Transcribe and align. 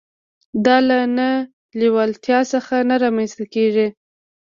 دا 0.65 0.77
له 0.87 0.97
نه 1.17 1.29
لېوالتيا 1.79 2.39
څخه 2.53 2.75
نه 2.89 2.95
رامنځته 3.03 3.45
کېږي. 3.53 3.87